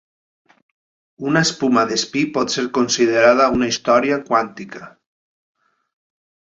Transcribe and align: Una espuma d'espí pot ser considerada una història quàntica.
Una 1.31 1.43
espuma 1.49 1.83
d'espí 1.91 2.25
pot 2.39 2.55
ser 2.55 2.65
considerada 2.79 3.47
una 3.59 3.69
història 3.75 4.21
quàntica. 4.31 4.87